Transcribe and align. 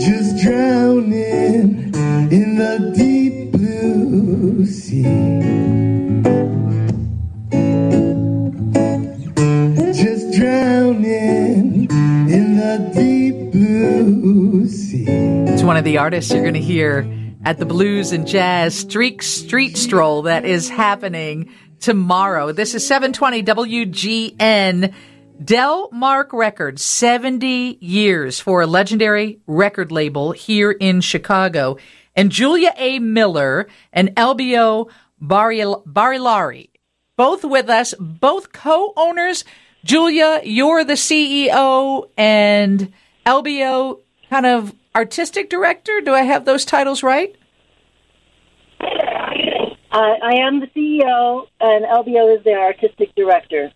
just 0.00 0.42
drowning 0.42 1.94
in 2.32 2.56
the 2.56 2.92
deep 2.96 3.52
blue 3.52 4.64
sea. 4.66 5.02
Just 9.92 10.38
drowning 10.38 11.90
in 12.30 12.56
the 12.56 12.90
deep 12.94 13.52
blue 13.52 14.66
sea. 14.68 15.04
It's 15.08 15.62
one 15.62 15.76
of 15.76 15.84
the 15.84 15.98
artists 15.98 16.32
you're 16.32 16.42
going 16.42 16.54
to 16.54 16.60
hear 16.60 17.06
at 17.44 17.58
the 17.58 17.66
Blues 17.66 18.12
and 18.12 18.26
Jazz 18.26 18.74
Streak 18.74 19.22
Street 19.22 19.76
Stroll 19.76 20.22
that 20.22 20.44
is 20.44 20.68
happening 20.70 21.52
tomorrow. 21.80 22.52
This 22.52 22.74
is 22.74 22.86
720 22.86 23.42
WGN. 23.42 24.94
Delmark 25.42 26.32
Records, 26.32 26.82
70 26.82 27.78
years 27.80 28.40
for 28.40 28.62
a 28.62 28.66
legendary 28.66 29.38
record 29.46 29.92
label 29.92 30.32
here 30.32 30.70
in 30.70 31.00
Chicago. 31.00 31.76
And 32.14 32.32
Julia 32.32 32.72
A. 32.76 32.98
Miller 32.98 33.68
and 33.92 34.14
Elbio 34.16 34.88
Barilari, 35.22 36.70
both 37.16 37.44
with 37.44 37.68
us, 37.68 37.94
both 37.98 38.52
co-owners. 38.52 39.44
Julia, 39.84 40.40
you're 40.42 40.84
the 40.84 40.94
CEO 40.94 42.08
and 42.16 42.92
Elbio 43.26 44.00
kind 44.30 44.46
of 44.46 44.74
artistic 44.94 45.50
director. 45.50 46.00
Do 46.00 46.14
I 46.14 46.22
have 46.22 46.46
those 46.46 46.64
titles 46.64 47.02
right? 47.02 47.36
Uh, 48.80 50.14
I 50.22 50.34
am 50.40 50.60
the 50.60 50.66
CEO, 50.76 51.46
and 51.58 51.84
Elbio 51.86 52.36
is 52.36 52.44
the 52.44 52.52
artistic 52.52 53.14
director. 53.14 53.72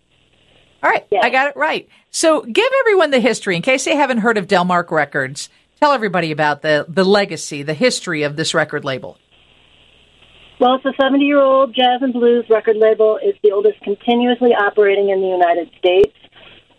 All 0.83 0.89
right, 0.89 1.05
yes. 1.11 1.23
I 1.23 1.29
got 1.29 1.47
it 1.47 1.55
right. 1.55 1.87
So 2.09 2.41
give 2.41 2.71
everyone 2.79 3.11
the 3.11 3.19
history 3.19 3.55
in 3.55 3.61
case 3.61 3.85
they 3.85 3.95
haven't 3.95 4.19
heard 4.19 4.37
of 4.37 4.47
Delmark 4.47 4.91
Records. 4.91 5.49
Tell 5.79 5.93
everybody 5.93 6.31
about 6.31 6.61
the, 6.61 6.85
the 6.87 7.03
legacy, 7.03 7.63
the 7.63 7.73
history 7.73 8.23
of 8.23 8.35
this 8.35 8.53
record 8.53 8.83
label. 8.83 9.17
Well, 10.59 10.75
it's 10.75 10.85
a 10.85 10.93
70 11.01 11.25
year 11.25 11.41
old 11.41 11.73
jazz 11.73 12.01
and 12.01 12.13
blues 12.13 12.45
record 12.49 12.77
label. 12.77 13.19
It's 13.21 13.37
the 13.43 13.51
oldest 13.51 13.81
continuously 13.81 14.51
operating 14.51 15.09
in 15.09 15.19
the 15.21 15.27
United 15.27 15.71
States. 15.79 16.15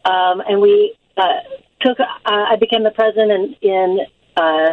Um, 0.04 0.40
and 0.48 0.60
we 0.60 0.94
uh, 1.16 1.40
took, 1.80 1.98
uh, 1.98 2.04
I 2.24 2.56
became 2.60 2.84
the 2.84 2.92
president 2.92 3.56
in, 3.60 3.70
in 3.70 3.98
uh, 4.36 4.72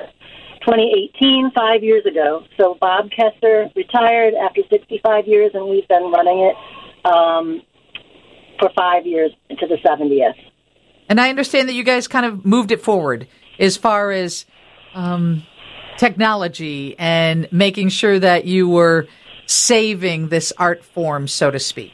2018, 0.61 1.52
five 1.55 1.83
years 1.83 2.05
ago. 2.05 2.43
So 2.58 2.77
Bob 2.80 3.09
Koester 3.09 3.73
retired 3.75 4.33
after 4.36 4.61
65 4.69 5.27
years, 5.27 5.52
and 5.53 5.67
we've 5.69 5.88
been 5.88 6.11
running 6.11 6.52
it. 6.52 6.55
Um, 7.05 7.61
for 8.59 8.69
five 8.75 9.05
years 9.05 9.31
to 9.49 9.67
the 9.67 9.77
70th. 9.77 10.35
And 11.07 11.19
I 11.19 11.29
understand 11.29 11.67
that 11.69 11.73
you 11.73 11.83
guys 11.83 12.07
kind 12.07 12.25
of 12.25 12.45
moved 12.45 12.71
it 12.71 12.81
forward 12.81 13.27
as 13.57 13.77
far 13.77 14.11
as 14.11 14.45
um, 14.93 15.43
technology 15.97 16.95
and 16.99 17.47
making 17.52 17.89
sure 17.89 18.19
that 18.19 18.45
you 18.45 18.69
were 18.69 19.07
saving 19.45 20.30
this 20.30 20.53
art 20.57 20.83
form, 20.83 21.27
so 21.27 21.49
to 21.49 21.59
speak. 21.59 21.91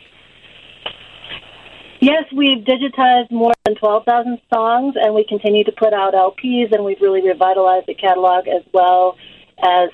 Yes, 2.01 2.25
we've 2.35 2.63
digitized 2.65 3.31
more 3.31 3.53
than 3.63 3.75
12,000 3.75 4.39
songs, 4.53 4.95
and 5.01 5.15
we 5.15 5.25
continue 5.27 5.63
to 5.63 5.71
put 5.71 5.93
out 5.93 6.13
LPs, 6.13 6.73
and 6.73 6.83
we've 6.83 6.99
really 7.01 7.25
revitalized 7.25 7.87
the 7.87 7.95
catalog 7.95 8.47
as 8.47 8.61
well 8.73 9.15
as 9.63 9.89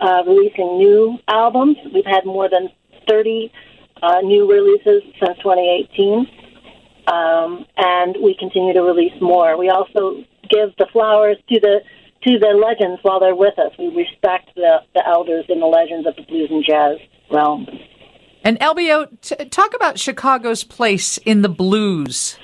uh, 0.00 0.22
releasing 0.26 0.78
new 0.78 1.18
albums. 1.28 1.76
We've 1.92 2.06
had 2.06 2.24
more 2.24 2.48
than 2.48 2.70
30 3.08 3.52
uh, 4.04 4.20
new 4.20 4.50
releases 4.50 5.02
since 5.18 5.38
2018, 5.38 6.26
um, 7.06 7.64
and 7.76 8.16
we 8.22 8.36
continue 8.38 8.74
to 8.74 8.82
release 8.82 9.14
more. 9.20 9.56
We 9.56 9.70
also 9.70 10.24
give 10.50 10.76
the 10.78 10.86
flowers 10.92 11.38
to 11.48 11.60
the 11.60 11.80
to 12.24 12.38
the 12.38 12.48
legends 12.48 13.00
while 13.02 13.20
they're 13.20 13.34
with 13.34 13.58
us. 13.58 13.72
We 13.78 13.88
respect 13.88 14.50
the, 14.54 14.78
the 14.94 15.06
elders 15.06 15.44
and 15.48 15.60
the 15.60 15.66
legends 15.66 16.06
of 16.06 16.16
the 16.16 16.22
blues 16.22 16.48
and 16.50 16.64
jazz 16.66 16.96
realm. 17.30 17.66
And 18.42 18.58
Elbio, 18.60 19.08
t- 19.20 19.44
talk 19.46 19.74
about 19.74 19.98
Chicago's 19.98 20.64
place 20.64 21.18
in 21.18 21.42
the 21.42 21.50
blues. 21.50 22.38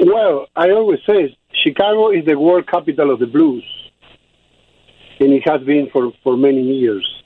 Well, 0.00 0.48
I 0.54 0.70
always 0.70 1.00
say 1.06 1.34
Chicago 1.64 2.10
is 2.10 2.26
the 2.26 2.38
world 2.38 2.66
capital 2.66 3.10
of 3.10 3.20
the 3.20 3.26
blues, 3.26 3.64
and 5.18 5.32
it 5.32 5.42
has 5.48 5.62
been 5.62 5.88
for, 5.90 6.12
for 6.22 6.36
many 6.36 6.62
years 6.62 7.19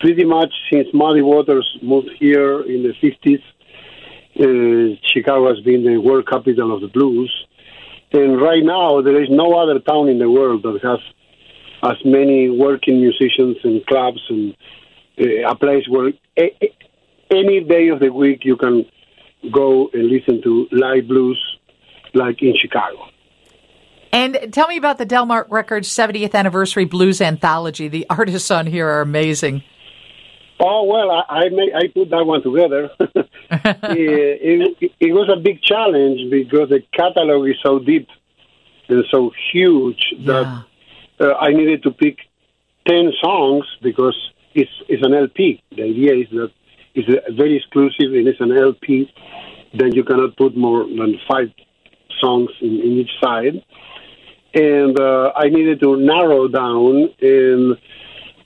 pretty 0.00 0.24
much 0.24 0.52
since 0.72 0.88
Muddy 0.92 1.22
Waters 1.22 1.68
moved 1.82 2.10
here 2.18 2.60
in 2.62 2.82
the 2.82 2.94
50s, 3.02 3.42
uh, 4.40 4.96
Chicago 5.12 5.48
has 5.54 5.60
been 5.64 5.84
the 5.84 5.98
world 5.98 6.26
capital 6.28 6.74
of 6.74 6.80
the 6.80 6.88
blues. 6.88 7.32
And 8.12 8.40
right 8.40 8.64
now, 8.64 9.00
there 9.02 9.22
is 9.22 9.28
no 9.30 9.54
other 9.54 9.78
town 9.80 10.08
in 10.08 10.18
the 10.18 10.30
world 10.30 10.62
that 10.64 10.78
has 10.82 10.98
as 11.82 11.96
many 12.04 12.50
working 12.50 13.00
musicians 13.00 13.56
and 13.64 13.84
clubs 13.86 14.20
and 14.28 14.56
uh, 15.20 15.48
a 15.50 15.54
place 15.54 15.84
where 15.88 16.12
a- 16.38 16.56
a- 16.62 16.74
any 17.30 17.60
day 17.60 17.88
of 17.88 18.00
the 18.00 18.10
week 18.10 18.40
you 18.44 18.56
can 18.56 18.84
go 19.52 19.88
and 19.92 20.08
listen 20.08 20.42
to 20.42 20.66
live 20.72 21.06
blues 21.08 21.40
like 22.14 22.42
in 22.42 22.54
Chicago. 22.58 22.98
And 24.12 24.52
tell 24.52 24.66
me 24.66 24.76
about 24.76 24.98
the 24.98 25.06
Delmark 25.06 25.46
Records 25.50 25.88
70th 25.88 26.34
Anniversary 26.34 26.84
Blues 26.84 27.20
Anthology. 27.20 27.86
The 27.86 28.06
artists 28.10 28.50
on 28.50 28.66
here 28.66 28.88
are 28.88 29.00
amazing. 29.02 29.62
Oh 30.62 30.84
well, 30.84 31.10
I 31.10 31.24
I, 31.28 31.48
made, 31.48 31.72
I 31.74 31.88
put 31.88 32.10
that 32.10 32.24
one 32.24 32.42
together. 32.42 32.90
it, 33.50 34.76
it, 34.80 34.92
it, 35.00 35.12
was 35.12 35.28
a 35.32 35.40
big 35.40 35.62
challenge 35.62 36.30
because 36.30 36.68
the 36.68 36.82
catalog 36.92 37.48
is 37.48 37.56
so 37.64 37.78
deep 37.78 38.06
and 38.88 39.04
so 39.10 39.32
huge 39.50 40.14
that 40.26 40.64
yeah. 41.18 41.26
uh, 41.26 41.34
I 41.40 41.50
needed 41.50 41.82
to 41.84 41.90
pick 41.90 42.18
ten 42.86 43.10
songs 43.22 43.64
because 43.82 44.16
it's 44.54 44.70
it's 44.88 45.04
an 45.04 45.14
LP. 45.14 45.62
The 45.70 45.82
idea 45.82 46.14
is 46.14 46.28
that 46.32 46.50
it's 46.94 47.36
very 47.36 47.56
exclusive 47.56 48.12
and 48.12 48.28
it's 48.28 48.40
an 48.40 48.56
LP. 48.56 49.10
Then 49.72 49.92
you 49.92 50.04
cannot 50.04 50.36
put 50.36 50.56
more 50.56 50.84
than 50.84 51.18
five 51.30 51.50
songs 52.20 52.50
in, 52.60 52.80
in 52.80 52.92
each 52.98 53.10
side. 53.22 53.64
And 54.52 54.98
uh, 54.98 55.32
I 55.36 55.48
needed 55.48 55.80
to 55.80 55.96
narrow 55.96 56.48
down 56.48 57.08
and 57.22 57.78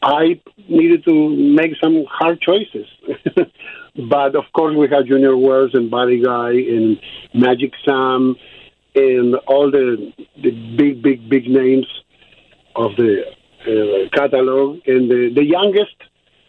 I 0.04 0.38
needed 0.68 1.02
to 1.06 1.30
make 1.30 1.72
some 1.82 2.04
hard 2.10 2.38
choices. 2.42 2.86
but 4.10 4.36
of 4.36 4.44
course, 4.54 4.76
we 4.76 4.86
have 4.90 5.06
Junior 5.06 5.34
Wells 5.34 5.70
and 5.72 5.90
Buddy 5.90 6.22
Guy 6.22 6.50
and 6.50 7.00
Magic 7.32 7.72
Sam 7.86 8.36
and 8.94 9.34
all 9.46 9.70
the 9.70 10.12
the 10.42 10.50
big, 10.76 11.02
big, 11.02 11.28
big 11.28 11.46
names 11.48 11.86
of 12.76 12.90
the 12.96 13.22
uh, 13.66 14.08
catalog. 14.12 14.80
And 14.86 15.10
the, 15.10 15.32
the 15.34 15.44
youngest 15.44 15.96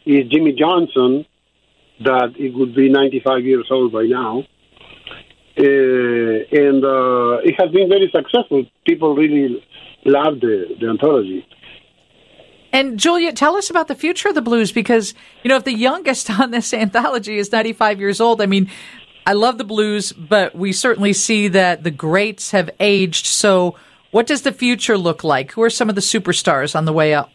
is 0.05 0.29
Jimmy 0.29 0.51
Johnson, 0.51 1.25
that 2.03 2.33
it 2.37 2.53
would 2.53 2.75
be 2.75 2.89
95 2.89 3.45
years 3.45 3.67
old 3.71 3.93
by 3.93 4.03
now. 4.03 4.43
Uh, 5.57 5.63
and 5.63 6.83
uh, 6.83 7.39
it 7.47 7.55
has 7.57 7.71
been 7.71 7.87
very 7.87 8.11
successful. 8.13 8.65
People 8.85 9.15
really 9.15 9.63
love 10.03 10.41
the, 10.41 10.75
the 10.79 10.89
anthology. 10.89 11.47
And 12.75 12.99
Julia, 12.99 13.31
tell 13.31 13.55
us 13.55 13.69
about 13.69 13.87
the 13.87 13.95
future 13.95 14.27
of 14.27 14.35
the 14.35 14.41
blues 14.41 14.73
because, 14.73 15.13
you 15.43 15.47
know, 15.47 15.55
if 15.55 15.63
the 15.63 15.73
youngest 15.73 16.29
on 16.41 16.51
this 16.51 16.73
anthology 16.73 17.37
is 17.37 17.49
95 17.49 18.01
years 18.01 18.19
old, 18.19 18.41
I 18.41 18.47
mean, 18.47 18.69
I 19.25 19.31
love 19.31 19.57
the 19.57 19.63
blues, 19.63 20.11
but 20.11 20.53
we 20.55 20.73
certainly 20.73 21.13
see 21.13 21.47
that 21.47 21.83
the 21.85 21.89
greats 21.89 22.51
have 22.51 22.69
aged. 22.81 23.27
So, 23.27 23.77
what 24.11 24.27
does 24.27 24.41
the 24.41 24.51
future 24.51 24.97
look 24.97 25.23
like? 25.23 25.53
Who 25.53 25.63
are 25.63 25.69
some 25.69 25.87
of 25.87 25.95
the 25.95 26.01
superstars 26.01 26.75
on 26.75 26.83
the 26.83 26.91
way 26.91 27.13
up? 27.13 27.31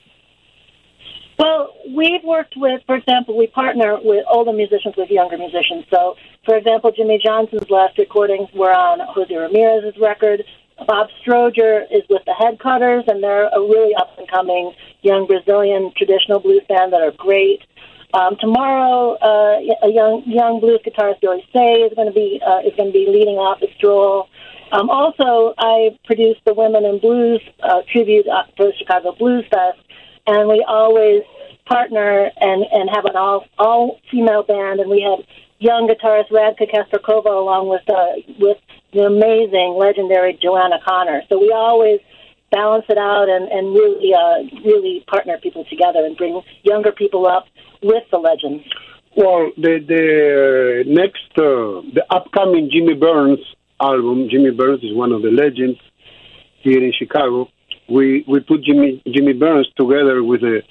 Well, 1.38 1.74
we've 1.88 2.22
worked 2.22 2.52
with, 2.58 2.82
for 2.86 2.96
example, 2.96 3.34
we 3.34 3.46
partner 3.46 3.98
with 3.98 4.26
older 4.30 4.52
musicians 4.52 4.94
with 4.98 5.08
younger 5.08 5.38
musicians. 5.38 5.86
So, 5.90 6.16
for 6.44 6.58
example, 6.58 6.92
Jimmy 6.92 7.18
Johnson's 7.24 7.70
last 7.70 7.96
recordings 7.96 8.50
were 8.54 8.74
on 8.74 9.00
Jose 9.14 9.34
Ramirez's 9.34 9.98
record. 9.98 10.44
Bob 10.86 11.08
Stroger 11.24 11.84
is 11.90 12.02
with 12.10 12.22
the 12.26 12.34
Headcutters, 12.34 13.04
and 13.06 13.22
they're 13.22 13.48
a 13.48 13.60
really 13.60 13.94
up 13.94 14.18
and 14.18 14.28
coming 14.28 14.72
young 15.02 15.26
Brazilian 15.26 15.92
traditional 15.96 16.40
blues 16.40 16.62
band 16.68 16.92
that 16.92 17.00
are 17.00 17.12
great. 17.12 17.62
Um, 18.12 18.36
tomorrow, 18.40 19.14
uh, 19.14 19.86
a 19.86 19.90
young 19.92 20.24
young 20.26 20.60
blues 20.60 20.80
guitarist 20.84 21.20
Dory 21.20 21.46
Say 21.54 21.82
is 21.82 21.94
going 21.94 22.08
to 22.08 22.14
be 22.14 22.40
uh, 22.44 22.60
is 22.66 22.74
going 22.76 22.88
to 22.88 22.92
be 22.92 23.06
leading 23.08 23.36
off 23.36 23.60
the 23.60 23.68
stroll. 23.76 24.28
Um, 24.72 24.90
also, 24.90 25.54
I 25.58 25.98
produced 26.04 26.40
the 26.44 26.54
Women 26.54 26.84
in 26.84 26.98
Blues 26.98 27.40
uh, 27.62 27.82
tribute 27.90 28.26
uh, 28.26 28.44
for 28.56 28.66
the 28.66 28.72
Chicago 28.78 29.14
Blues 29.16 29.44
Fest, 29.50 29.78
and 30.26 30.48
we 30.48 30.64
always 30.66 31.22
partner 31.66 32.30
and 32.40 32.64
and 32.72 32.90
have 32.90 33.04
an 33.04 33.16
all 33.16 33.46
all 33.58 34.00
female 34.10 34.42
band, 34.42 34.80
and 34.80 34.90
we 34.90 35.02
had 35.02 35.24
young 35.60 35.88
guitarist 35.88 36.30
Radka 36.30 36.68
Kasterkova 36.68 37.30
along 37.30 37.68
with 37.68 37.88
uh, 37.88 38.18
with 38.40 38.58
the 38.92 39.06
amazing, 39.06 39.76
legendary 39.78 40.38
Joanna 40.42 40.80
Connor. 40.84 41.22
So 41.28 41.38
we 41.38 41.52
always 41.52 42.00
balance 42.50 42.84
it 42.88 42.98
out 42.98 43.28
and, 43.28 43.48
and 43.48 43.74
really, 43.74 44.12
uh, 44.14 44.62
really 44.64 45.04
partner 45.06 45.38
people 45.42 45.64
together 45.70 46.04
and 46.04 46.16
bring 46.16 46.40
younger 46.62 46.92
people 46.92 47.26
up 47.26 47.46
with 47.82 48.04
the 48.10 48.18
legends. 48.18 48.64
Well, 49.16 49.50
the 49.56 49.80
the 49.86 50.84
next, 50.86 51.30
uh, 51.36 51.82
the 51.94 52.04
upcoming 52.10 52.70
Jimmy 52.72 52.94
Burns 52.94 53.40
album. 53.80 54.28
Jimmy 54.30 54.50
Burns 54.50 54.84
is 54.84 54.94
one 54.94 55.10
of 55.12 55.22
the 55.22 55.30
legends 55.30 55.78
here 56.62 56.82
in 56.82 56.92
Chicago, 56.96 57.48
we 57.88 58.24
we 58.28 58.40
put 58.40 58.62
Jimmy 58.62 59.02
Jimmy 59.12 59.32
Burns 59.32 59.68
together 59.76 60.22
with 60.22 60.42
a 60.42 60.62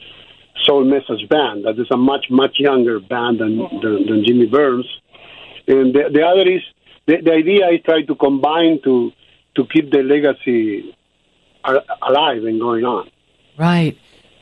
Soul 0.63 0.85
Message 0.85 1.27
Band. 1.29 1.65
That 1.65 1.79
is 1.79 1.87
a 1.91 1.97
much 1.97 2.27
much 2.29 2.55
younger 2.57 2.99
band 2.99 3.39
than 3.39 3.57
than, 3.81 4.05
than 4.07 4.23
Jimmy 4.25 4.45
Burns. 4.45 4.87
And 5.67 5.93
the, 5.93 6.09
the 6.11 6.23
other 6.23 6.49
is 6.49 6.61
the, 7.05 7.17
the 7.23 7.33
idea 7.33 7.67
is 7.69 7.81
try 7.83 8.03
to 8.03 8.15
combine 8.15 8.79
to 8.83 9.11
to 9.55 9.65
keep 9.73 9.91
the 9.91 10.03
legacy 10.03 10.95
a- 11.63 11.83
alive 12.01 12.43
and 12.45 12.59
going 12.59 12.85
on. 12.85 13.09
Right. 13.57 13.97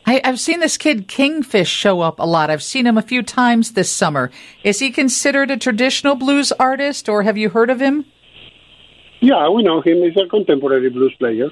I, 0.05 0.21
I've 0.23 0.39
seen 0.39 0.59
this 0.61 0.77
kid 0.77 1.07
Kingfish 1.07 1.67
show 1.67 1.99
up 2.01 2.19
a 2.19 2.25
lot. 2.25 2.49
I've 2.49 2.63
seen 2.63 2.85
him 2.87 2.97
a 2.97 3.01
few 3.01 3.21
times 3.21 3.73
this 3.73 3.91
summer. 3.91 4.31
Is 4.63 4.79
he 4.79 4.89
considered 4.91 5.51
a 5.51 5.57
traditional 5.57 6.15
blues 6.15 6.51
artist, 6.53 7.09
or 7.09 7.23
have 7.23 7.37
you 7.37 7.49
heard 7.49 7.69
of 7.69 7.81
him? 7.81 8.05
Yeah, 9.19 9.49
we 9.49 9.63
know 9.63 9.81
him. 9.81 9.97
He's 10.03 10.15
a 10.15 10.27
contemporary 10.29 10.89
blues 10.89 11.13
player. 11.19 11.49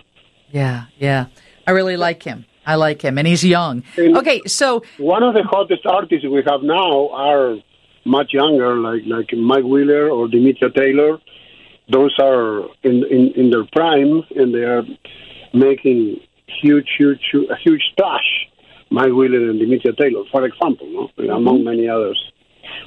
Yeah, 0.51 0.85
yeah. 0.99 1.25
I 1.67 1.71
really 1.71 1.97
like 1.97 2.23
him. 2.23 2.45
I 2.65 2.75
like 2.75 3.01
him, 3.01 3.17
and 3.17 3.27
he's 3.27 3.43
young. 3.43 3.83
And- 3.97 4.17
Okay, 4.17 4.41
so 4.45 4.83
One 4.97 5.23
of 5.23 5.33
the 5.33 5.43
hottest 5.43 5.85
artists 5.85 6.25
we 6.27 6.43
have 6.47 6.61
now 6.63 7.09
are 7.09 7.57
much 8.05 8.33
younger, 8.33 8.75
like 8.77 9.01
like 9.05 9.33
Mike 9.33 9.63
Wheeler 9.63 10.09
or 10.09 10.27
Demetria 10.27 10.69
Taylor. 10.71 11.19
Those 11.89 12.15
are 12.19 12.61
in, 12.83 13.03
in, 13.11 13.33
in 13.35 13.49
their 13.49 13.65
prime, 13.65 14.23
and 14.35 14.53
they 14.53 14.63
are 14.63 14.83
making 15.55 16.19
huge, 16.61 16.87
huge, 16.97 17.21
hu- 17.31 17.47
a 17.49 17.55
huge 17.57 17.81
splash. 17.91 18.47
Mike 18.91 19.13
Wheeler 19.13 19.49
and 19.49 19.59
Demetria 19.59 19.93
Taylor, 19.93 20.23
for 20.31 20.45
example, 20.45 20.87
no? 20.91 21.09
And 21.17 21.31
among 21.31 21.63
many 21.63 21.89
others. 21.89 22.21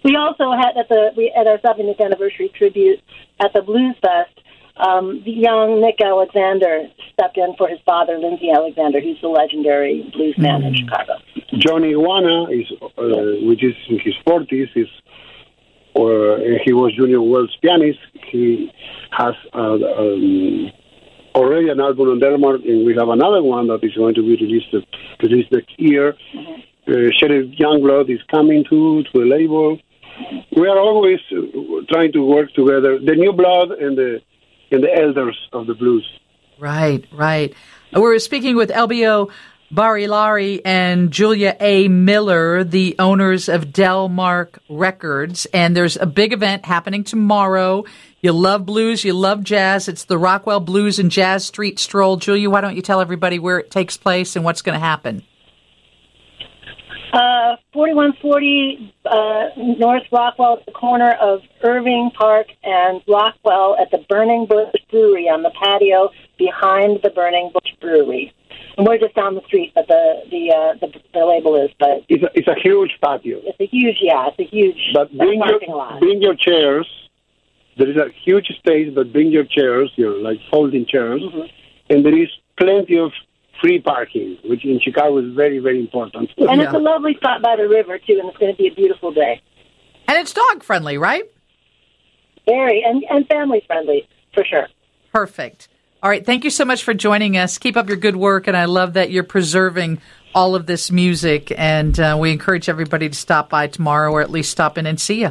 We 0.05 0.17
also 0.17 0.53
had 0.53 0.77
at 0.79 0.89
the 0.89 1.11
we, 1.17 1.33
at 1.37 1.47
our 1.47 1.59
70th 1.59 2.01
anniversary 2.01 2.51
tribute 2.57 3.01
at 3.41 3.53
the 3.53 3.63
Blues 3.63 3.97
Fest. 4.01 4.35
Um, 4.77 5.23
the 5.25 5.33
young 5.33 5.81
Nick 5.81 5.99
Alexander 6.01 6.87
stepped 7.13 7.37
in 7.37 7.55
for 7.59 7.69
his 7.69 7.81
father, 7.85 8.17
Linsey 8.17 8.55
Alexander, 8.55 9.01
who's 9.01 9.21
the 9.21 9.29
legendary 9.29 10.09
blues 10.15 10.37
man 10.39 10.63
in 10.63 10.75
Chicago. 10.75 11.15
Johnny 11.59 11.91
Iguana 11.91 12.45
is, 12.45 12.71
uh, 12.81 13.43
which 13.43 13.65
is 13.65 13.75
in 13.89 13.99
his 13.99 14.15
forties, 14.25 14.69
is 14.77 14.87
or 15.95 16.39
he 16.65 16.73
was 16.73 16.95
Junior 16.97 17.21
Wells' 17.21 17.57
pianist. 17.61 17.99
He 18.31 18.71
has 19.11 19.35
uh, 19.53 19.59
um, 19.59 20.71
already 21.39 21.69
an 21.69 21.81
album 21.81 22.09
on 22.09 22.21
Delmark, 22.21 22.61
and 22.69 22.85
we 22.85 22.95
have 23.01 23.09
another 23.09 23.43
one 23.43 23.69
that 23.69 23.81
is 23.83 23.95
going 23.95 24.15
to 24.15 24.23
be 24.23 24.35
released 24.45 24.73
released 25.23 25.51
next 25.53 25.75
year. 25.79 26.07
Uh, 26.89 27.11
Sheriff 27.19 27.47
is 28.15 28.23
coming 28.31 28.65
to 28.71 29.03
to 29.09 29.13
the 29.21 29.27
label. 29.37 29.79
We 30.57 30.67
are 30.73 30.79
always 30.79 31.21
uh, 31.31 31.39
trying 31.93 32.13
to 32.13 32.23
work 32.35 32.49
together, 32.55 32.99
the 32.99 33.15
new 33.15 33.33
blood 33.33 33.71
and 33.85 33.97
the 33.97 34.21
and 34.71 34.83
the 34.83 34.93
elders 35.03 35.39
of 35.53 35.67
the 35.67 35.75
blues. 35.75 36.07
Right, 36.59 37.05
right. 37.13 37.55
We're 37.93 38.19
speaking 38.19 38.57
with 38.57 38.71
Elbio 38.71 39.31
Barilari 39.73 40.63
and 40.65 41.11
Julia 41.11 41.57
A. 41.61 41.89
Miller, 41.89 42.65
the 42.65 42.97
owners 42.99 43.49
of 43.49 43.67
Delmark 43.67 44.59
Records. 44.69 45.47
And 45.47 45.77
there's 45.77 45.97
a 45.97 46.07
big 46.07 46.33
event 46.33 46.65
happening 46.65 47.05
tomorrow. 47.05 47.85
You 48.21 48.33
love 48.33 48.65
blues, 48.65 49.05
you 49.05 49.13
love 49.13 49.45
jazz. 49.45 49.87
It's 49.87 50.05
the 50.05 50.19
Rockwell 50.19 50.61
Blues 50.61 50.99
and 50.99 51.11
Jazz 51.11 51.45
Street 51.45 51.79
Stroll. 51.79 52.17
Julia, 52.17 52.49
why 52.51 52.61
don't 52.61 52.77
you 52.77 52.83
tell 52.83 53.01
everybody 53.01 53.39
where 53.39 53.59
it 53.59 53.71
takes 53.71 53.97
place 53.97 54.37
and 54.37 54.45
what's 54.45 54.63
going 54.63 54.79
to 54.79 54.85
happen? 54.85 55.23
Uh, 57.13 57.57
4140 57.73 58.95
uh, 59.07 59.49
North 59.79 60.03
Rockwell 60.11 60.59
at 60.59 60.67
the 60.67 60.73
corner 60.73 61.13
of 61.13 61.41
Irving 61.63 62.11
Park 62.19 62.49
and 62.63 63.01
Rockwell 63.09 63.77
at 63.81 63.91
the 63.91 64.05
Burning 64.09 64.47
Bush 64.47 64.75
Brewery 64.91 65.25
on 65.25 65.43
the 65.43 65.53
patio 65.63 66.11
behind 66.39 67.01
the 67.03 67.11
Burning 67.11 67.51
Bush 67.53 67.73
Brewery. 67.81 68.35
And 68.79 68.87
we're 68.87 68.97
just 68.99 69.15
down 69.15 69.35
the 69.35 69.43
street, 69.47 69.73
but 69.75 69.89
the 69.89 70.23
the 70.31 70.53
uh, 70.53 70.75
the, 70.81 70.89
the 71.13 71.25
label 71.27 71.57
is, 71.63 71.71
but 71.81 72.05
It's 72.09 72.23
a, 72.23 72.31
it's 72.35 72.49
a 72.49 72.55
huge 72.55 72.93
patio. 73.03 73.41
it's 73.45 73.59
a 73.61 73.67
huge, 73.67 73.97
yeah, 74.01 74.29
it's 74.29 74.39
a 74.39 74.45
huge 74.45 74.79
But 74.95 75.11
bring 75.19 75.41
parking 75.41 75.69
your, 75.69 75.77
lot. 75.77 75.99
bring 76.01 76.23
your 76.23 76.37
chairs. 76.37 76.87
There 77.77 77.91
is 77.91 77.97
a 77.97 78.09
huge 78.25 78.47
space, 78.59 78.89
but 78.95 79.13
bring 79.13 79.29
your 79.33 79.45
chairs, 79.45 79.91
your 79.97 80.17
like 80.23 80.39
folding 80.51 80.87
chairs, 80.87 81.21
Mm-hmm. 81.23 81.47
and 81.91 82.05
there 82.07 82.17
is 82.17 82.29
plenty 82.57 82.99
of 82.99 83.11
free 83.61 83.81
parking, 83.81 84.39
which 84.45 84.65
in 84.65 84.79
Chicago 84.81 85.19
is 85.19 85.35
very, 85.35 85.59
very 85.59 85.81
important. 85.81 86.31
And 86.37 86.61
it's 86.63 86.73
a 86.73 86.79
lovely 86.79 87.15
spot 87.17 87.43
by 87.43 87.57
the 87.57 87.69
river 87.69 87.99
too, 87.99 88.17
and 88.21 88.29
it's 88.29 88.39
going 88.39 88.53
to 88.53 88.57
be 88.63 88.69
a 88.69 88.75
beautiful 88.75 89.11
day. 89.13 89.43
And 90.07 90.17
it's 90.19 90.33
dog 90.33 90.63
friendly, 90.63 90.97
right? 90.99 91.25
Very 92.47 92.83
and 92.85 93.05
and 93.11 93.27
family 93.27 93.63
friendly 93.67 94.09
for 94.35 94.45
sure. 94.45 94.69
Perfect. 95.13 95.69
All 96.01 96.09
right. 96.09 96.25
Thank 96.25 96.45
you 96.45 96.51
so 96.51 96.65
much 96.65 96.85
for 96.85 96.95
joining 96.95 97.37
us. 97.37 97.59
Keep 97.59 97.77
up 97.77 97.89
your 97.89 97.97
good 97.97 98.15
work. 98.15 98.47
And 98.47 98.57
I 98.57 98.67
love 98.67 98.93
that 98.93 99.11
you're 99.11 99.25
preserving 99.25 100.01
all 100.33 100.55
of 100.55 100.67
this 100.67 100.93
music. 100.93 101.53
And 101.57 101.99
uh, 101.99 102.17
we 102.21 102.31
encourage 102.31 102.69
everybody 102.69 103.09
to 103.09 103.17
stop 103.17 103.51
by 103.51 103.67
tomorrow 103.67 104.13
or 104.13 104.21
at 104.21 104.31
least 104.31 104.51
stop 104.51 104.79
in 104.79 104.87
and 104.87 105.01
see 105.01 105.23
you. 105.23 105.31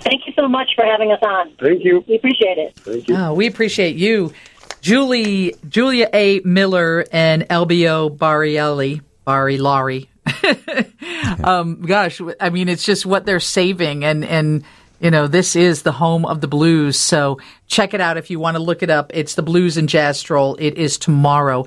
Thank 0.00 0.26
you 0.26 0.32
so 0.34 0.48
much 0.48 0.70
for 0.74 0.84
having 0.84 1.12
us 1.12 1.18
on. 1.22 1.54
Thank 1.60 1.84
you. 1.84 2.02
We 2.08 2.16
appreciate 2.16 2.56
it. 2.56 2.74
Thank 2.76 3.08
you. 3.08 3.16
Oh, 3.16 3.34
we 3.34 3.46
appreciate 3.46 3.96
you. 3.96 4.32
Julie, 4.80 5.54
Julia 5.68 6.08
A. 6.12 6.40
Miller 6.40 7.04
and 7.12 7.42
Elbio 7.48 8.16
Barielli, 8.16 9.02
Bari 9.24 9.58
Laurie. 9.58 10.08
um, 11.44 11.82
gosh, 11.82 12.20
I 12.40 12.50
mean, 12.50 12.68
it's 12.68 12.84
just 12.84 13.04
what 13.04 13.26
they're 13.26 13.40
saving. 13.40 14.04
And, 14.04 14.24
and, 14.24 14.64
you 15.02 15.10
know, 15.10 15.26
this 15.26 15.56
is 15.56 15.82
the 15.82 15.90
home 15.90 16.24
of 16.24 16.40
the 16.40 16.46
blues. 16.46 16.96
So 16.96 17.40
check 17.66 17.92
it 17.92 18.00
out 18.00 18.16
if 18.16 18.30
you 18.30 18.38
want 18.38 18.56
to 18.56 18.62
look 18.62 18.84
it 18.84 18.90
up. 18.90 19.10
It's 19.12 19.34
the 19.34 19.42
Blues 19.42 19.76
and 19.76 19.88
Jazz 19.88 20.18
Stroll. 20.18 20.56
It 20.60 20.78
is 20.78 20.96
tomorrow. 20.96 21.66